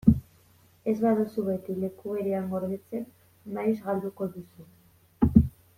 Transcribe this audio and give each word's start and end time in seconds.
Ez 0.91 0.95
baduzu 1.01 1.43
beti 1.49 1.75
leku 1.83 2.15
berean 2.15 2.49
gordetzen, 2.55 3.07
maiz 3.59 3.77
galduko 3.87 4.33
duzu. 4.39 4.71